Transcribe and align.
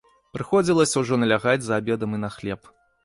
Прыходзілася 0.35 1.03
ўжо 1.03 1.19
налягаць 1.25 1.61
за 1.67 1.79
абедам 1.83 2.17
і 2.19 2.23
на 2.25 2.33
хлеб. 2.37 2.61